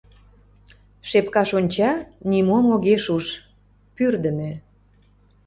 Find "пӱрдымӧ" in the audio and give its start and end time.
3.95-4.51